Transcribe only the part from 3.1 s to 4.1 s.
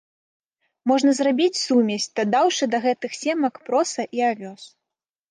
семак проса